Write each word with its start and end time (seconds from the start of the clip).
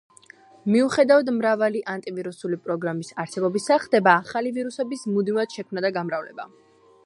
მიუხედავად 0.75 1.27
მრავალი 1.35 1.81
ანტივირუსული 1.93 2.59
პროგრამის 2.67 3.13
არსებობისა, 3.25 3.77
ხდება 3.85 4.15
ახალი 4.25 4.57
ვირუსების 4.59 5.07
მუდმივად 5.15 5.59
შექმნა 5.59 5.85
და 5.89 5.97
გამრავლება. 6.01 6.53